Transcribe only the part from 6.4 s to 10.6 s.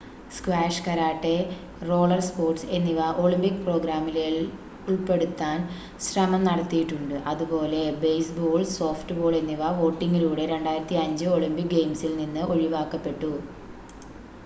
നടത്തിയിട്ടുണ്ട് അതുപോലെ baseball softball എന്നിവ വോട്ടിംഗിലൂടെ